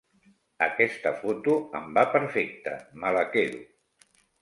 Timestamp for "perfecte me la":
2.17-3.27